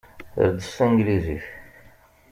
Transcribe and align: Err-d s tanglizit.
Err-d 0.43 0.57
s 0.67 0.69
tanglizit. 0.77 1.45